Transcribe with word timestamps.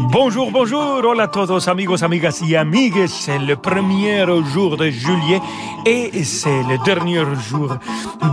Bonjour, 0.00 0.52
bonjour, 0.52 1.04
hola 1.04 1.24
a 1.24 1.28
todos 1.28 1.66
amigos, 1.66 2.04
amigas 2.04 2.40
y 2.42 2.54
amigues. 2.54 3.08
C'est 3.08 3.38
le 3.38 3.56
premier 3.56 4.24
jour 4.52 4.76
de 4.76 4.90
juillet 4.90 5.40
et 5.84 6.22
c'est 6.22 6.62
le 6.62 6.78
dernier 6.84 7.24
jour 7.48 7.76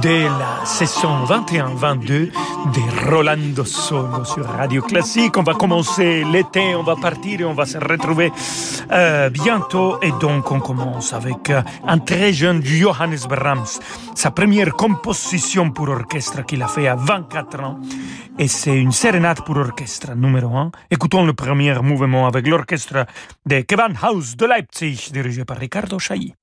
de 0.02 0.26
la 0.26 0.64
saison 0.64 1.26
21-22 1.26 2.32
de 2.72 3.10
Rolando 3.10 3.66
Solo 3.66 4.24
sur 4.26 4.46
Radio 4.46 4.84
Classique. 4.84 5.36
On 5.38 5.44
va 5.44 5.56
commencer 5.56 6.24
l'été, 6.24 6.76
on 6.76 6.84
va 6.84 6.96
partir 6.96 7.42
et 7.42 7.46
on 7.46 7.54
va 7.54 7.66
se 7.66 7.80
retrouver 7.80 8.32
euh, 8.92 9.30
bientôt. 9.32 9.98
Et 10.04 10.12
donc 10.22 10.52
on 10.52 10.60
commence 10.60 11.14
avec 11.14 11.50
euh, 11.50 11.64
un 11.88 11.98
très 11.98 12.32
jeune 12.32 12.64
Johannes 12.64 13.26
Brahms, 13.28 13.80
sa 14.14 14.30
première 14.30 14.74
composition 14.74 15.72
pour 15.72 15.90
orchestre 15.90 16.46
qu'il 16.46 16.62
a 16.62 16.68
fait 16.68 16.88
à 16.88 16.96
24 16.96 17.60
ans. 17.62 17.80
Et 18.38 18.50
c'est 18.50 18.76
une 18.76 18.92
sérénade 18.92 19.42
pour 19.46 19.56
orchestre 19.58 20.14
numéro 20.14 20.58
1. 20.58 20.72
Écoutons 20.92 21.26
le 21.26 21.34
premier 21.34 21.55
mouvement 21.82 22.28
avec 22.28 22.48
l'orchestre 22.48 23.06
de 23.46 23.64
Gewandhaus 23.70 24.36
de 24.36 24.46
Leipzig 24.46 25.10
dirigé 25.12 25.46
par 25.46 25.58
Ricardo 25.58 25.98
Chailly. 26.00 26.34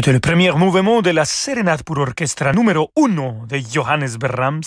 C'était 0.00 0.14
le 0.14 0.20
premier 0.20 0.50
mouvement 0.52 1.02
de 1.02 1.10
la 1.10 1.26
sérénade 1.26 1.82
pour 1.82 1.98
orchestre 1.98 2.50
numéro 2.54 2.90
1 2.96 3.46
de 3.46 3.60
Johannes 3.70 4.16
Brahms, 4.18 4.62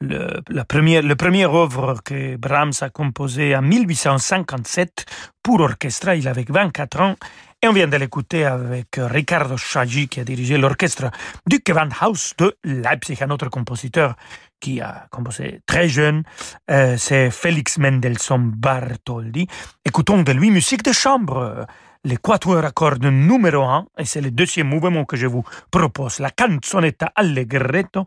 le, 0.00 0.40
la 0.48 0.64
première, 0.64 1.02
le 1.02 1.16
premier 1.16 1.44
œuvre 1.44 1.96
que 2.04 2.36
Brahms 2.36 2.74
a 2.80 2.88
composé 2.88 3.56
en 3.56 3.62
1857 3.62 5.06
pour 5.42 5.58
orchestre. 5.58 6.14
Il 6.14 6.28
avait 6.28 6.44
24 6.48 7.00
ans 7.00 7.16
et 7.60 7.66
on 7.66 7.72
vient 7.72 7.88
de 7.88 7.96
l'écouter 7.96 8.44
avec 8.44 8.96
Riccardo 8.96 9.56
Schaggi 9.56 10.06
qui 10.06 10.20
a 10.20 10.24
dirigé 10.24 10.56
l'orchestre 10.56 11.10
du 11.48 11.60
Gewandhaus 11.66 12.34
de 12.38 12.56
Leipzig, 12.62 13.18
un 13.22 13.30
autre 13.30 13.48
compositeur 13.48 14.14
qui 14.60 14.80
a 14.80 15.08
composé 15.10 15.62
très 15.66 15.88
jeune, 15.88 16.22
euh, 16.70 16.96
c'est 16.96 17.32
Félix 17.32 17.76
Mendelssohn 17.78 18.52
Bartholdy. 18.52 19.48
Écoutons 19.84 20.22
de 20.22 20.30
lui 20.30 20.52
musique 20.52 20.84
de 20.84 20.92
chambre 20.92 21.66
les 22.04 22.16
quatuors 22.16 22.64
à 22.64 22.70
cordes 22.70 23.04
numéro 23.04 23.62
1, 23.62 23.86
et 23.98 24.04
c'est 24.04 24.20
le 24.20 24.30
deuxième 24.30 24.68
mouvement 24.68 25.04
que 25.04 25.16
je 25.16 25.26
vous 25.26 25.44
propose, 25.70 26.18
la 26.18 26.30
canzonetta 26.30 27.12
allegretto. 27.14 28.04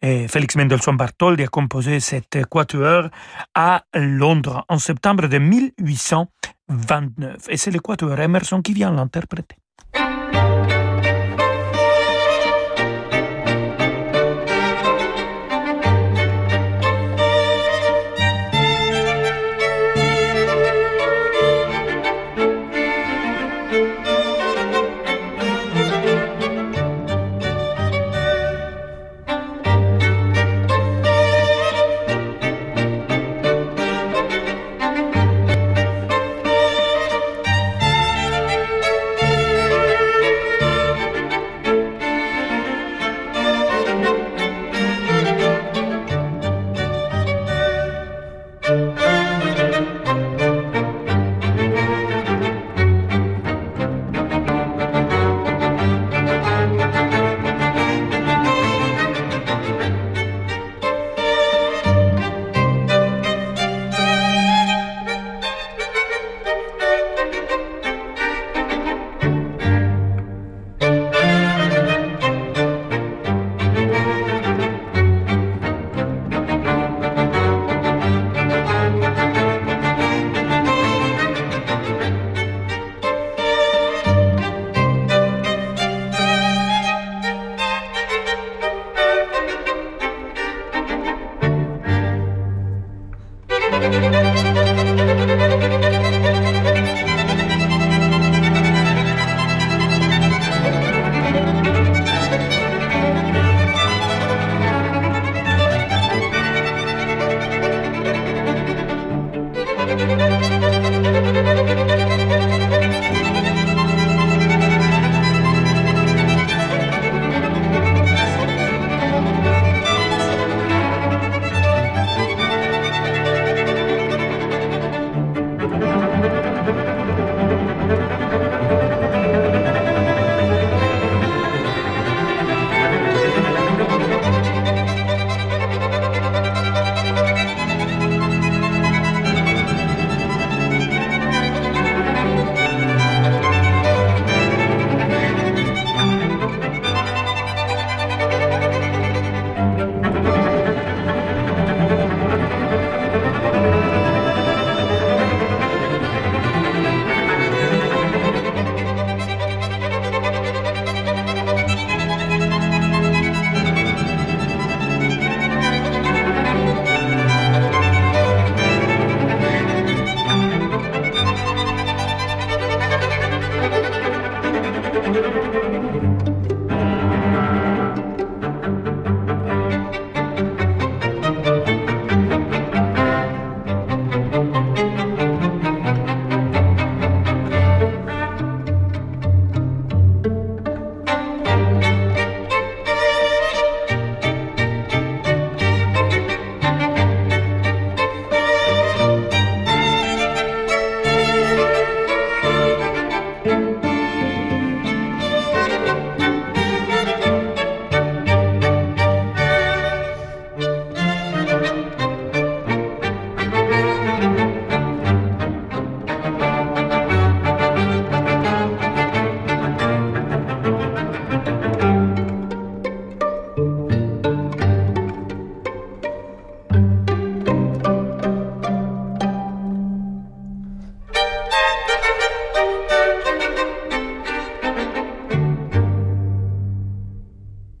Et 0.00 0.28
Félix 0.28 0.56
Mendelssohn 0.56 0.96
Bartholdi 0.96 1.44
a 1.44 1.48
composé 1.48 2.00
cette 2.00 2.44
quatuor 2.46 3.08
à 3.54 3.84
Londres 3.94 4.64
en 4.68 4.78
septembre 4.78 5.28
de 5.28 5.38
1829. 5.38 7.46
Et 7.48 7.56
c'est 7.56 7.70
le 7.70 7.80
quatuor 7.80 8.18
Emerson 8.18 8.62
qui 8.62 8.72
vient 8.72 8.90
l'interpréter. 8.90 9.56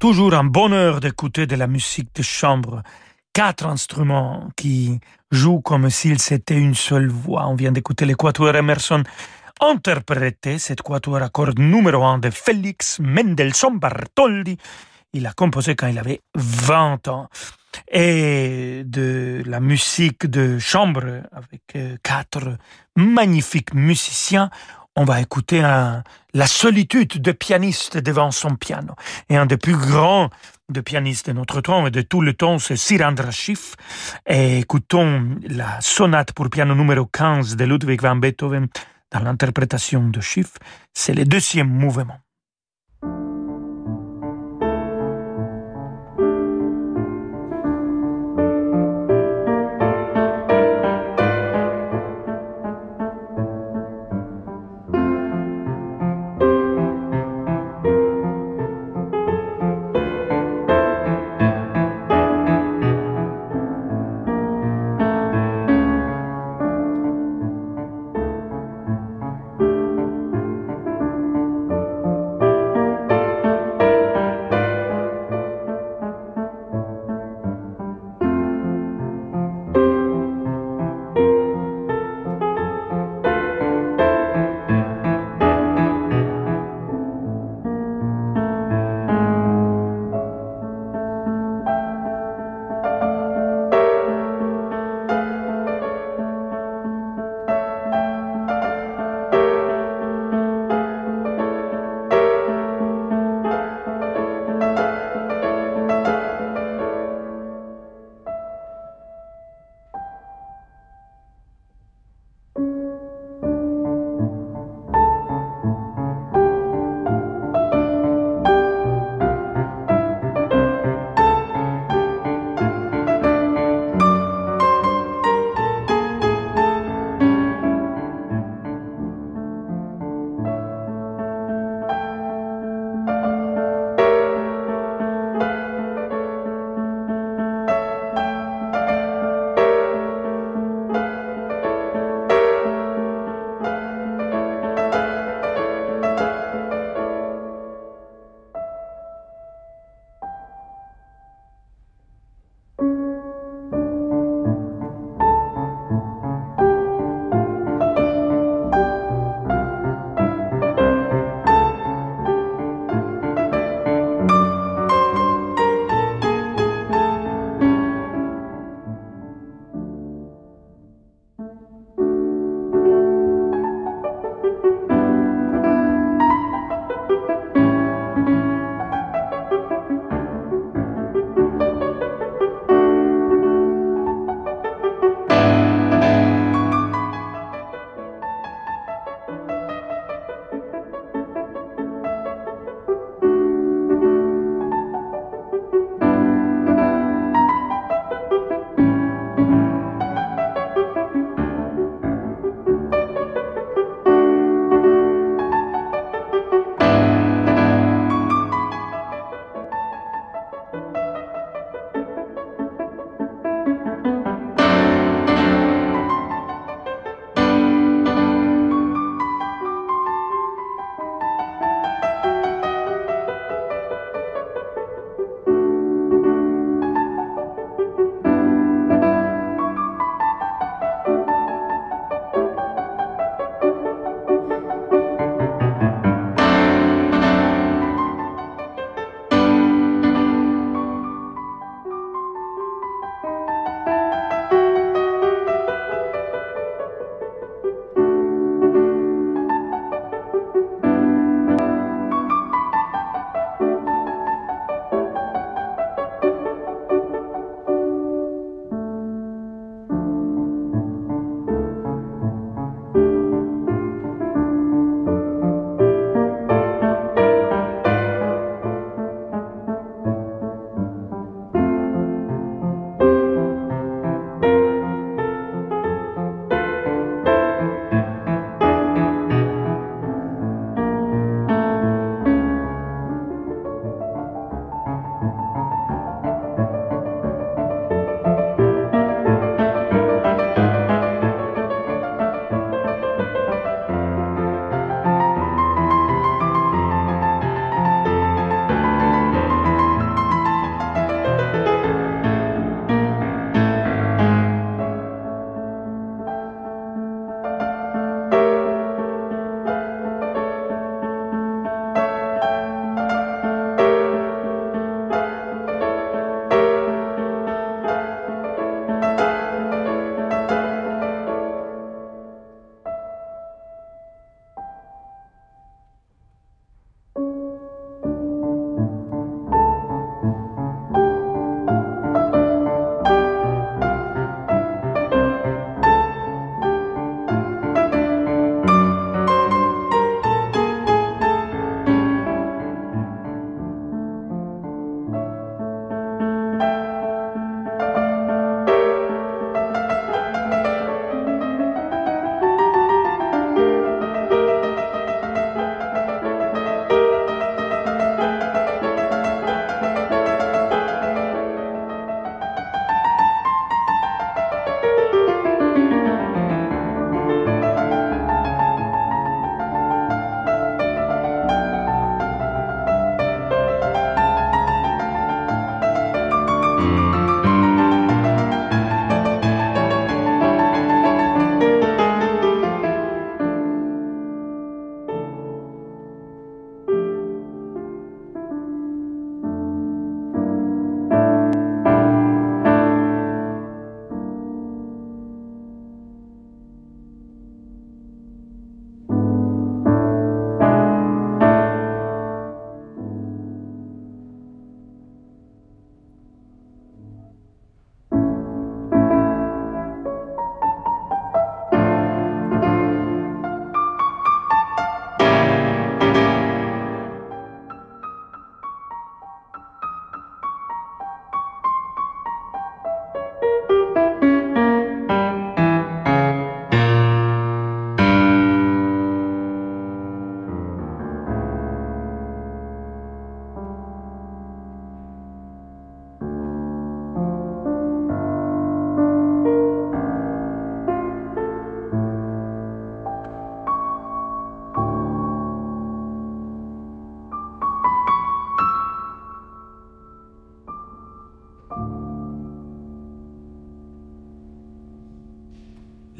Toujours 0.08 0.34
un 0.34 0.44
bonheur 0.44 1.00
d'écouter 1.00 1.48
de 1.48 1.56
la 1.56 1.66
musique 1.66 2.14
de 2.14 2.22
chambre. 2.22 2.80
Quatre 3.32 3.66
instruments 3.66 4.50
qui 4.56 5.00
jouent 5.32 5.60
comme 5.60 5.90
s'ils 5.90 6.32
étaient 6.32 6.56
une 6.56 6.76
seule 6.76 7.08
voix. 7.08 7.48
On 7.48 7.56
vient 7.56 7.72
d'écouter 7.72 8.04
l'équateur 8.04 8.54
Emerson 8.54 9.02
interpréter 9.60 10.60
cette 10.60 10.82
quatuor 10.82 11.22
à 11.22 11.28
cordes 11.28 11.58
numéro 11.58 12.04
un 12.04 12.18
de 12.18 12.30
Félix 12.30 13.00
Mendelssohn 13.00 13.80
Bartholdy. 13.80 14.56
Il 15.12 15.26
a 15.26 15.32
composé 15.32 15.74
quand 15.74 15.88
il 15.88 15.98
avait 15.98 16.20
20 16.36 17.08
ans. 17.08 17.28
Et 17.90 18.84
de 18.86 19.42
la 19.44 19.58
musique 19.58 20.26
de 20.26 20.60
chambre 20.60 21.22
avec 21.32 21.62
euh, 21.74 21.96
quatre 22.04 22.58
magnifiques 22.94 23.74
musiciens 23.74 24.50
on 24.96 25.04
va 25.04 25.20
écouter 25.20 25.60
la 25.60 26.46
solitude 26.46 27.20
de 27.20 27.32
pianiste 27.32 27.98
devant 27.98 28.30
son 28.30 28.56
piano. 28.56 28.94
Et 29.28 29.36
un 29.36 29.46
des 29.46 29.58
plus 29.58 29.76
grands 29.76 30.30
de 30.68 30.80
pianistes 30.80 31.28
de 31.28 31.32
notre 31.32 31.60
temps 31.60 31.86
et 31.86 31.90
de 31.90 32.02
tout 32.02 32.22
le 32.22 32.32
temps, 32.32 32.58
c'est 32.58 32.76
Sir 32.76 33.00
Schiff. 33.30 33.76
Et 34.26 34.58
écoutons 34.58 35.36
la 35.48 35.80
sonate 35.80 36.32
pour 36.32 36.50
piano 36.50 36.74
numéro 36.74 37.06
15 37.06 37.56
de 37.56 37.64
Ludwig 37.64 38.00
van 38.02 38.16
Beethoven 38.16 38.68
dans 39.12 39.20
l'interprétation 39.20 40.08
de 40.08 40.20
Schiff. 40.20 40.54
C'est 40.92 41.14
le 41.14 41.24
deuxième 41.24 41.68
mouvement. 41.68 42.18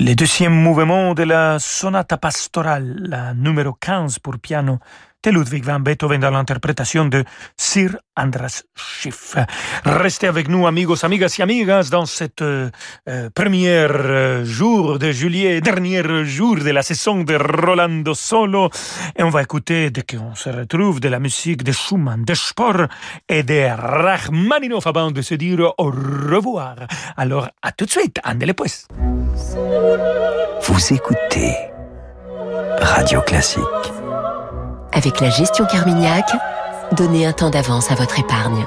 Le 0.07 0.15
deuxième 0.15 0.55
mouvement 0.55 1.15
de 1.15 1.25
la 1.25 1.59
sonata 1.59 2.17
pastorale, 2.17 2.95
la 3.09 3.35
numéro 3.35 3.73
15 3.73 4.21
pour 4.21 4.39
piano 4.39 4.79
de 5.23 5.31
Ludwig 5.31 5.65
van 5.65 5.81
Beethoven 5.81 6.21
dans 6.21 6.31
l'interprétation 6.31 7.07
de 7.07 7.25
Sir 7.57 7.97
Andras 8.17 8.63
Schiff. 8.75 9.37
Restez 9.85 10.27
avec 10.29 10.49
nous, 10.49 10.67
amigos, 10.67 11.05
amigas 11.05 11.37
et 11.39 11.43
amigas, 11.43 11.89
dans 11.91 12.07
cette 12.07 12.43
euh, 12.43 12.71
euh, 13.09 13.29
premier 13.35 13.69
euh, 13.69 14.45
jour 14.45 14.99
de 14.99 15.13
juillet, 15.13 15.61
dernier 15.61 16.03
jour 16.25 16.57
de 16.57 16.71
la 16.71 16.83
saison 16.83 17.25
de 17.25 17.35
Rolando 17.35 18.15
Solo. 18.15 18.71
Et 19.17 19.23
on 19.23 19.31
va 19.31 19.43
écouter, 19.43 19.91
dès 19.91 20.03
qu'on 20.03 20.35
se 20.35 20.49
retrouve, 20.49 21.01
de 21.01 21.09
la 21.09 21.19
musique 21.19 21.63
de 21.65 21.73
Schumann, 21.73 22.25
de 22.25 22.35
Spohr 22.35 22.87
et 23.29 23.43
de 23.43 23.69
Rachmaninoff 23.69 24.87
avant 24.87 25.11
de 25.11 25.23
se 25.23 25.35
dire 25.35 25.73
au 25.79 25.91
revoir. 25.91 26.77
Alors, 27.17 27.49
à 27.63 27.73
tout 27.73 27.85
de 27.85 27.91
suite, 27.91 28.19
andele 28.25 28.55
pues. 28.55 28.87
Vous 30.63 30.93
écoutez 30.93 31.55
Radio 32.81 33.21
Classique. 33.23 34.06
Avec 34.93 35.21
la 35.21 35.31
gestion 35.31 35.67
Carmignac, 35.67 36.25
donnez 36.93 37.27
un 37.27 37.33
temps 37.33 37.51
d'avance 37.51 37.91
à 37.91 37.95
votre 37.95 38.19
épargne. 38.19 38.67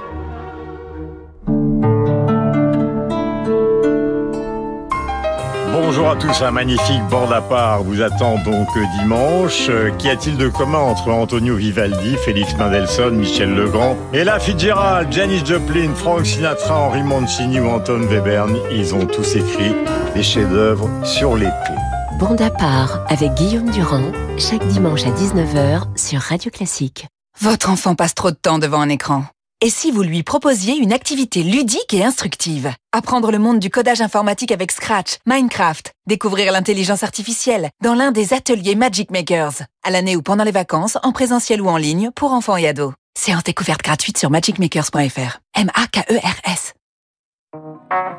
Bonjour 5.71 6.11
à 6.11 6.15
tous, 6.15 6.41
un 6.43 6.51
magnifique 6.51 7.01
bord 7.09 7.31
à 7.33 7.41
part 7.41 7.83
vous 7.83 8.01
attend 8.01 8.35
donc 8.45 8.67
dimanche. 8.99 9.69
Qu'y 9.97 10.09
a-t-il 10.09 10.37
de 10.37 10.47
commun 10.47 10.77
entre 10.77 11.09
Antonio 11.09 11.55
Vivaldi, 11.55 12.15
Félix 12.17 12.55
Mendelssohn, 12.57 13.15
Michel 13.15 13.53
Legrand, 13.53 13.97
Ella 14.13 14.39
Fitzgerald, 14.39 15.11
Janis 15.11 15.43
Joplin, 15.45 15.93
Frank 15.95 16.25
Sinatra, 16.25 16.75
Henri 16.75 17.03
Mancini 17.03 17.59
ou 17.59 17.69
Anton 17.69 18.01
Webern? 18.09 18.55
Ils 18.71 18.93
ont 18.93 19.05
tous 19.05 19.35
écrit 19.35 19.75
des 20.15 20.23
chefs-d'œuvre 20.23 20.89
sur 21.03 21.35
l'été. 21.35 21.73
Bande 22.19 22.41
à 22.41 22.49
part 22.49 23.05
avec 23.07 23.33
Guillaume 23.35 23.69
Durand, 23.71 24.11
chaque 24.37 24.67
dimanche 24.67 25.05
à 25.05 25.11
19h 25.11 25.97
sur 25.97 26.19
Radio 26.19 26.51
Classique. 26.51 27.07
Votre 27.39 27.69
enfant 27.69 27.95
passe 27.95 28.13
trop 28.13 28.29
de 28.29 28.35
temps 28.35 28.59
devant 28.59 28.81
un 28.81 28.89
écran. 28.89 29.23
Et 29.61 29.69
si 29.69 29.89
vous 29.89 30.03
lui 30.03 30.21
proposiez 30.21 30.75
une 30.75 30.91
activité 30.91 31.43
ludique 31.43 31.93
et 31.93 32.03
instructive? 32.03 32.73
Apprendre 32.91 33.31
le 33.31 33.39
monde 33.39 33.59
du 33.59 33.69
codage 33.69 34.01
informatique 34.01 34.51
avec 34.51 34.73
Scratch, 34.73 35.15
Minecraft, 35.27 35.93
découvrir 36.07 36.51
l'intelligence 36.51 37.03
artificielle 37.03 37.69
dans 37.81 37.93
l'un 37.93 38.11
des 38.11 38.33
ateliers 38.33 38.75
Magic 38.75 39.11
Makers, 39.11 39.63
à 39.85 39.89
l'année 39.89 40.17
ou 40.17 40.21
pendant 40.21 40.43
les 40.43 40.51
vacances, 40.51 40.97
en 41.03 41.13
présentiel 41.13 41.61
ou 41.61 41.69
en 41.69 41.77
ligne, 41.77 42.11
pour 42.13 42.33
enfants 42.33 42.57
et 42.57 42.67
ados. 42.67 42.93
Séance 43.17 43.45
découverte 43.45 43.81
gratuite 43.81 44.17
sur 44.17 44.29
magicmakers.fr. 44.29 45.39
M-A-K-E-R-S. 45.55 46.73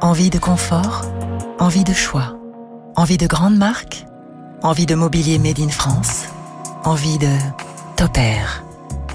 Envie 0.01 0.31
de 0.31 0.39
confort 0.39 1.03
Envie 1.59 1.85
de 1.85 1.93
choix 1.93 2.40
Envie 3.01 3.17
de 3.17 3.27
grandes 3.27 3.57
marques? 3.57 4.05
Envie 4.63 4.85
de 4.85 4.95
mobilier 4.95 5.39
made 5.39 5.59
in 5.59 5.71
France? 5.71 6.27
Envie 6.85 7.17
de 7.17 7.35
Topair 7.97 8.63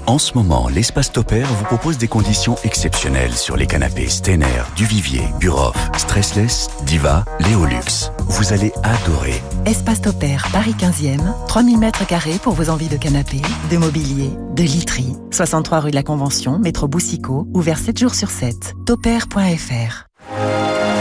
En 0.08 0.18
ce 0.18 0.34
moment, 0.34 0.66
l'espace 0.66 1.12
Topair 1.12 1.46
vous 1.46 1.64
propose 1.66 1.96
des 1.96 2.08
conditions 2.08 2.56
exceptionnelles 2.64 3.34
sur 3.34 3.56
les 3.56 3.68
canapés 3.68 4.08
Stener, 4.08 4.64
Duvivier, 4.74 5.22
Buroff, 5.38 5.76
Stressless, 5.96 6.68
Diva, 6.84 7.24
Léolux. 7.38 8.10
Vous 8.26 8.52
allez 8.52 8.72
adorer. 8.82 9.40
Espace 9.66 10.00
Topair, 10.00 10.48
Paris 10.50 10.74
15e, 10.76 11.20
3000 11.46 11.78
mètres 11.78 12.04
carrés 12.08 12.40
pour 12.42 12.54
vos 12.54 12.70
envies 12.70 12.88
de 12.88 12.96
canapé, 12.96 13.40
de 13.70 13.76
mobilier, 13.76 14.32
de 14.56 14.64
literie. 14.64 15.14
63 15.30 15.78
rue 15.78 15.90
de 15.92 15.94
la 15.94 16.02
Convention, 16.02 16.58
métro 16.58 16.88
Boussicot, 16.88 17.46
ouvert 17.54 17.78
7 17.78 18.00
jours 18.00 18.16
sur 18.16 18.30
7. 18.30 18.74
Topair.fr 18.84 20.06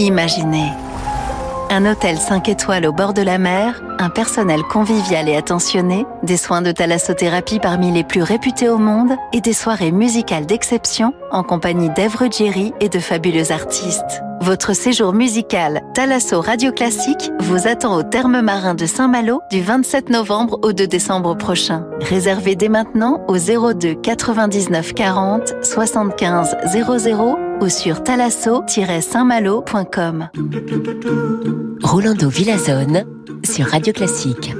Imaginez 0.00 0.72
un 1.68 1.84
hôtel 1.84 2.16
5 2.16 2.48
étoiles 2.48 2.86
au 2.86 2.92
bord 2.92 3.12
de 3.12 3.20
la 3.20 3.36
mer, 3.36 3.80
un 3.98 4.08
personnel 4.08 4.62
convivial 4.62 5.28
et 5.28 5.36
attentionné, 5.36 6.04
des 6.22 6.38
soins 6.38 6.62
de 6.62 6.72
thalassothérapie 6.72 7.60
parmi 7.60 7.92
les 7.92 8.02
plus 8.02 8.22
réputés 8.22 8.68
au 8.68 8.78
monde 8.78 9.12
et 9.34 9.42
des 9.42 9.52
soirées 9.52 9.92
musicales 9.92 10.46
d'exception 10.46 11.12
en 11.30 11.44
compagnie 11.44 11.90
d'Ève 11.90 12.16
Ruggieri 12.16 12.72
et 12.80 12.88
de 12.88 12.98
fabuleux 12.98 13.52
artistes. 13.52 14.22
Votre 14.40 14.74
séjour 14.74 15.12
musical 15.12 15.82
Thalasso 15.94 16.40
Radio 16.40 16.72
Classique 16.72 17.30
vous 17.38 17.68
attend 17.68 17.94
au 17.94 18.02
terme 18.02 18.40
marin 18.40 18.74
de 18.74 18.86
Saint-Malo 18.86 19.42
du 19.52 19.60
27 19.60 20.08
novembre 20.08 20.58
au 20.62 20.72
2 20.72 20.86
décembre 20.86 21.36
prochain. 21.36 21.84
Réservez 22.00 22.56
dès 22.56 22.70
maintenant 22.70 23.20
au 23.28 23.36
02 23.36 23.94
99 23.96 24.94
40 24.94 25.54
75 25.62 26.56
00 26.72 27.49
ou 27.60 27.68
sur 27.68 28.02
thalasso-saintmalo.com. 28.02 30.30
Rolando 31.82 32.28
Villazone 32.28 33.04
sur 33.44 33.66
Radio 33.66 33.92
Classique. 33.92 34.52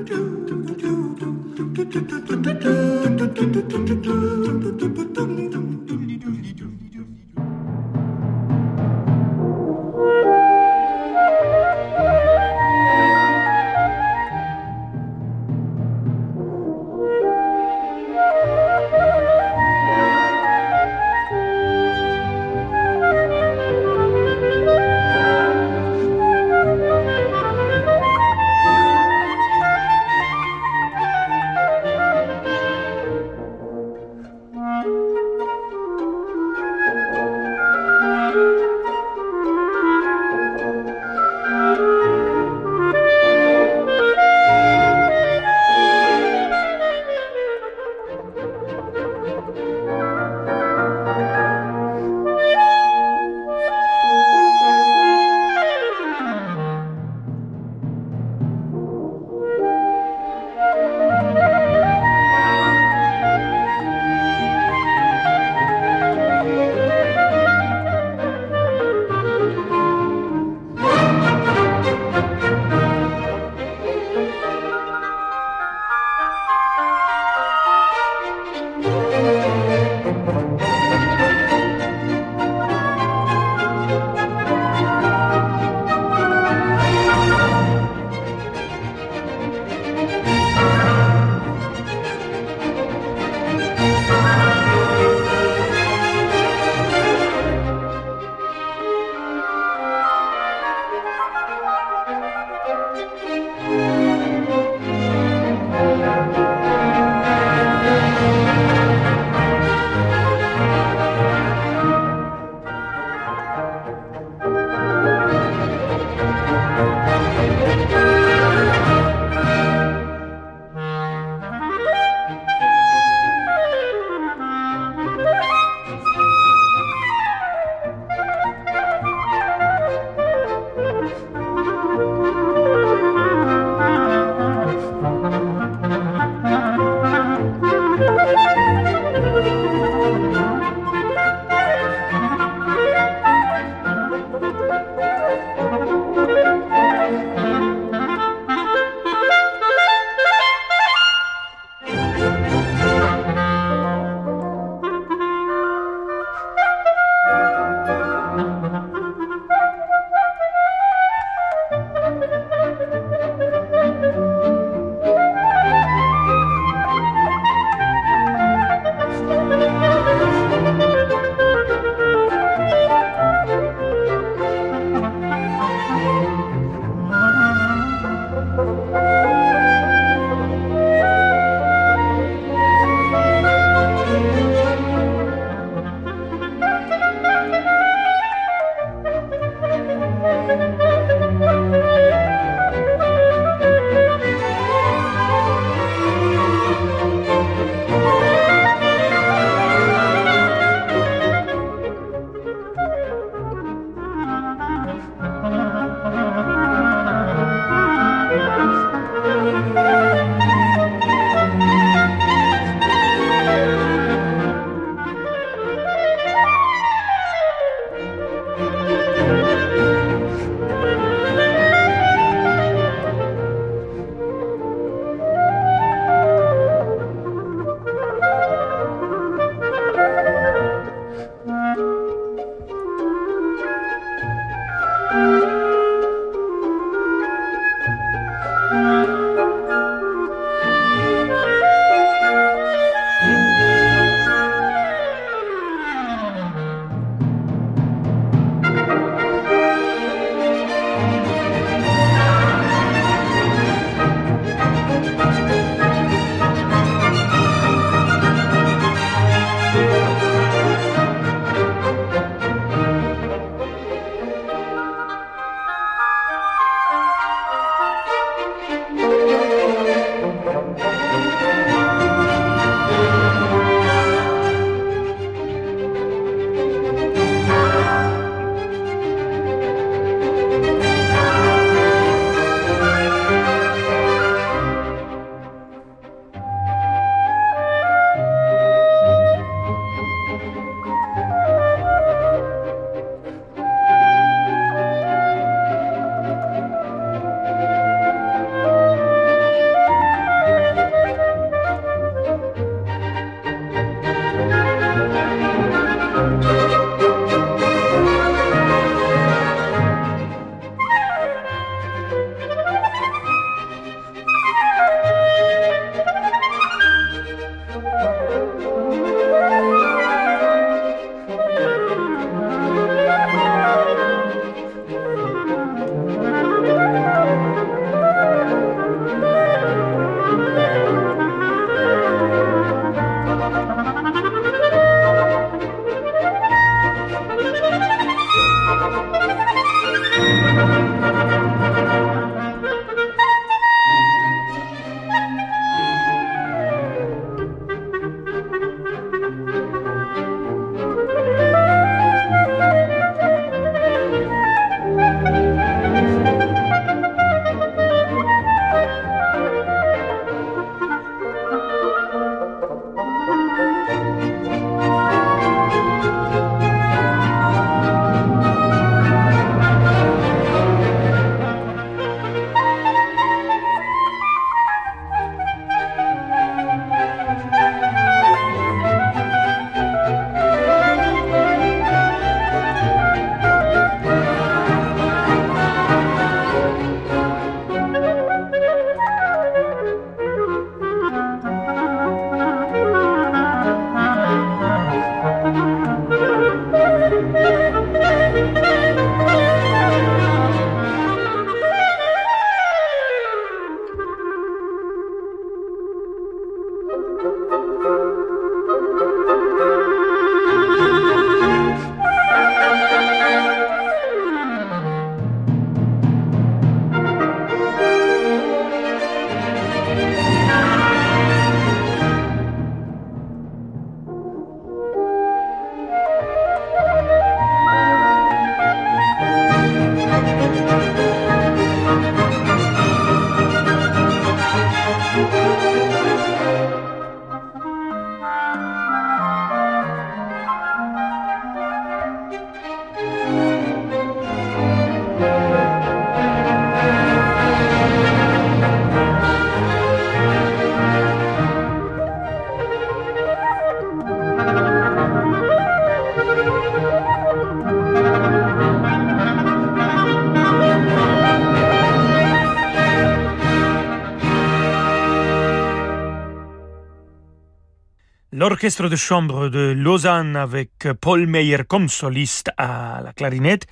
L'orchestre 468.41 468.89
de 468.89 468.97
chambre 468.97 469.51
de 469.51 469.75
Lausanne 469.77 470.35
avec 470.35 470.89
Paul 471.03 471.27
Meyer 471.27 471.59
comme 471.69 471.91
soliste 471.91 472.51
à 472.57 473.03
la 473.05 473.13
clarinette. 473.13 473.67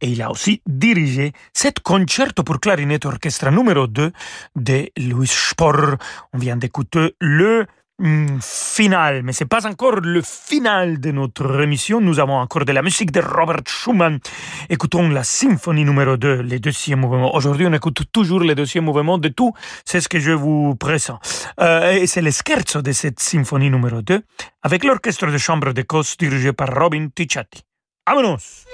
Et 0.00 0.10
il 0.10 0.22
a 0.22 0.30
aussi 0.30 0.62
dirigé 0.64 1.32
cet 1.52 1.80
concerto 1.80 2.44
pour 2.44 2.60
clarinette 2.60 3.04
orchestre 3.04 3.50
numéro 3.50 3.88
2 3.88 4.12
de 4.54 4.88
Louis 4.96 5.26
Spohr. 5.26 5.96
On 6.32 6.38
vient 6.38 6.56
d'écouter 6.56 7.16
le 7.20 7.66
final, 8.40 9.22
mais 9.22 9.32
c'est 9.32 9.46
pas 9.46 9.66
encore 9.66 9.96
le 9.96 10.22
final 10.22 11.00
de 11.00 11.10
notre 11.12 11.60
émission. 11.60 12.00
Nous 12.00 12.18
avons 12.20 12.36
encore 12.36 12.64
de 12.64 12.72
la 12.72 12.82
musique 12.82 13.12
de 13.12 13.20
Robert 13.20 13.62
Schumann. 13.66 14.18
Écoutons 14.68 15.08
la 15.08 15.24
symphonie 15.24 15.84
numéro 15.84 16.16
2, 16.16 16.42
les 16.42 16.58
deuxième 16.58 17.00
mouvement. 17.00 17.34
Aujourd'hui, 17.34 17.66
on 17.66 17.72
écoute 17.72 18.02
toujours 18.12 18.40
les 18.40 18.54
deuxième 18.54 18.84
mouvement 18.84 19.18
de 19.18 19.28
tout. 19.28 19.52
C'est 19.84 20.00
ce 20.00 20.08
que 20.08 20.18
je 20.18 20.32
vous 20.32 20.74
présente. 20.74 21.20
Euh, 21.60 21.92
et 21.92 22.06
c'est 22.06 22.22
le 22.22 22.30
scherzo 22.30 22.82
de 22.82 22.92
cette 22.92 23.20
symphonie 23.20 23.70
numéro 23.70 24.02
2 24.02 24.22
avec 24.62 24.84
l'orchestre 24.84 25.26
de 25.26 25.38
chambre 25.38 25.72
d'Écosse 25.72 26.16
dirigé 26.16 26.52
par 26.52 26.74
Robin 26.74 27.08
Ticciati. 27.14 27.62
Vámonos! 28.06 28.66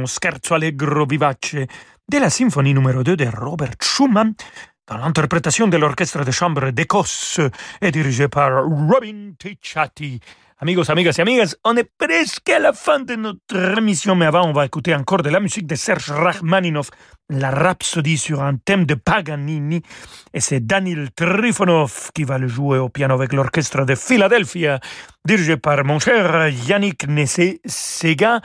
Mouvement 0.00 0.06
Scherzo 0.06 0.54
allegro 0.54 1.06
vivace 1.06 1.66
de 2.08 2.18
la 2.18 2.30
symphonie 2.30 2.74
numéro 2.74 3.02
2 3.02 3.16
de 3.16 3.26
Robert 3.26 3.76
Schumann 3.80 4.34
dans 4.86 4.98
l'interprétation 4.98 5.68
de 5.68 5.76
l'orchestre 5.76 6.24
de 6.24 6.30
chambre 6.30 6.70
d'Écosse 6.70 7.40
et 7.80 7.90
dirigé 7.90 8.28
par 8.28 8.64
Robin 8.64 9.32
Ticciati. 9.38 10.20
Amigos, 10.62 10.90
amigas 10.90 11.16
y 11.16 11.20
amigas, 11.22 11.54
on 11.64 11.76
est 11.76 11.88
presque 11.96 12.50
à 12.50 12.58
la 12.58 12.72
fin 12.72 13.00
de 13.00 13.14
notre 13.14 13.78
émission, 13.78 14.14
mais 14.14 14.26
avant, 14.26 14.46
on 14.46 14.52
va 14.52 14.66
écouter 14.66 14.94
encore 14.94 15.22
de 15.22 15.30
la 15.30 15.40
musique 15.40 15.66
de 15.66 15.74
Serge 15.74 16.10
Rachmaninov, 16.10 16.90
la 17.30 17.50
rhapsodie 17.50 18.18
sur 18.18 18.42
un 18.42 18.56
thème 18.56 18.84
de 18.84 18.94
Paganini. 18.94 19.80
Et 20.34 20.40
c'est 20.40 20.60
Daniel 20.60 21.10
Trifonov 21.12 22.10
qui 22.14 22.24
va 22.24 22.36
le 22.36 22.48
jouer 22.48 22.78
au 22.78 22.90
piano 22.90 23.14
avec 23.14 23.32
l'orchestre 23.32 23.86
de 23.86 23.94
Philadelphia, 23.94 24.80
dirigé 25.24 25.56
par 25.56 25.82
mon 25.84 25.98
cher 25.98 26.48
Yannick 26.48 27.06
Nessé-Sega. 27.06 28.40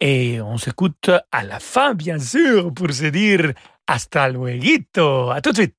Et 0.00 0.40
on 0.40 0.58
s'écoute 0.58 1.10
à 1.30 1.42
la 1.44 1.60
fin, 1.60 1.94
bien 1.94 2.18
sûr, 2.18 2.72
pour 2.74 2.92
se 2.92 3.06
dire 3.06 3.52
hasta 3.86 4.28
luego. 4.28 5.30
À 5.30 5.40
tout 5.40 5.50
de 5.52 5.56
suite. 5.56 5.76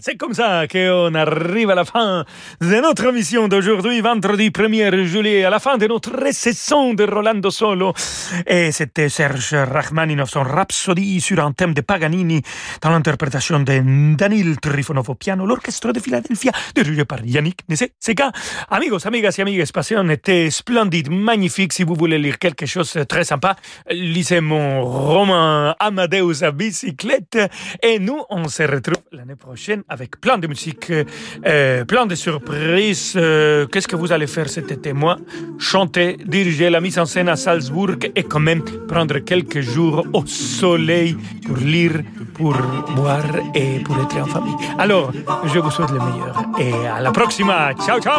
C'est 0.00 0.16
comme 0.16 0.34
ça 0.34 0.66
qu'on 0.68 1.14
arrive 1.14 1.70
à 1.70 1.74
la 1.74 1.84
fin 1.84 2.24
de 2.60 2.80
notre 2.80 3.06
émission 3.06 3.48
d'aujourd'hui, 3.48 4.00
vendredi 4.00 4.50
1er 4.50 5.04
juillet, 5.04 5.44
à 5.44 5.50
la 5.50 5.58
fin 5.58 5.76
de 5.78 5.86
notre 5.86 6.32
saison 6.32 6.94
de 6.94 7.04
Rolando 7.04 7.50
Solo. 7.50 7.92
Et 8.46 8.70
c'était 8.70 9.08
Serge 9.08 9.54
Rachmaninov, 9.54 10.28
son 10.28 10.42
Rhapsody 10.42 11.20
sur 11.20 11.40
un 11.40 11.52
thème 11.52 11.74
de 11.74 11.80
Paganini, 11.80 12.42
dans 12.82 12.90
l'interprétation 12.90 13.60
de 13.60 14.14
Danil 14.16 14.60
Trifonov 14.60 15.10
au 15.10 15.14
piano, 15.14 15.46
l'orchestre 15.46 15.92
de 15.92 16.00
Philadelphia, 16.00 16.52
dirigé 16.74 17.04
par 17.04 17.24
Yannick 17.24 17.62
Nese-Seka. 17.68 18.30
Amigos, 18.70 19.06
amigas 19.06 19.34
et 19.38 19.42
amigues, 19.42 19.64
Passion 19.72 20.08
était 20.10 20.50
splendide, 20.50 21.10
magnifique. 21.10 21.72
Si 21.72 21.84
vous 21.84 21.94
voulez 21.94 22.18
lire 22.18 22.38
quelque 22.38 22.66
chose 22.66 22.92
de 22.94 23.04
très 23.04 23.24
sympa, 23.24 23.56
lisez 23.90 24.40
mon 24.40 24.84
roman 24.84 25.74
Amadeus 25.78 26.42
à 26.42 26.50
bicyclette. 26.50 27.38
Et 27.82 27.98
nous, 27.98 28.22
on 28.28 28.48
se 28.48 28.64
retrouve 28.64 29.04
l'année 29.12 29.36
prochaine 29.36 29.84
avec 29.88 30.20
plein 30.20 30.38
de 30.38 30.46
musique, 30.46 30.92
euh, 31.46 31.84
plein 31.84 32.06
de 32.06 32.14
surprises. 32.14 33.14
Euh, 33.16 33.66
Qu'est-ce 33.66 33.88
que 33.88 33.96
vous 33.96 34.12
allez 34.12 34.26
faire 34.26 34.48
cet 34.48 34.70
été? 34.70 34.92
Moi, 34.92 35.16
chanter, 35.58 36.16
diriger 36.24 36.70
la 36.70 36.80
mise 36.80 36.98
en 36.98 37.06
scène 37.06 37.28
à 37.28 37.36
Salzbourg 37.36 37.96
et 38.14 38.22
quand 38.22 38.40
même 38.40 38.62
prendre 38.86 39.18
quelques 39.18 39.60
jours 39.60 40.06
au 40.12 40.26
soleil 40.26 41.16
pour 41.46 41.56
lire, 41.56 42.02
pour 42.34 42.54
boire 42.96 43.24
et 43.54 43.80
pour 43.80 43.96
être 44.00 44.18
en 44.18 44.26
famille. 44.26 44.56
Alors, 44.78 45.12
je 45.44 45.58
vous 45.58 45.70
souhaite 45.70 45.90
le 45.90 45.98
meilleur 45.98 46.42
et 46.58 46.86
à 46.86 47.00
la 47.00 47.10
prochaine. 47.10 47.46
Ciao, 47.84 48.00
ciao 48.00 48.18